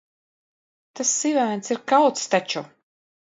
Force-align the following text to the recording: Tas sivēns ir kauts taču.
Tas 0.99 1.11
sivēns 1.19 1.71
ir 1.75 1.81
kauts 1.93 2.25
taču. 2.35 2.65